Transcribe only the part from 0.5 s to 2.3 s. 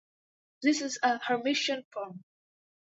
This is a Hermitian form.